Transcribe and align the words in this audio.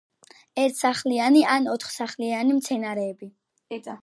ერთსახლიანი 0.61 1.43
ან 1.57 1.69
ორსახლიანი 1.75 2.59
მცენარეებია. 2.61 3.99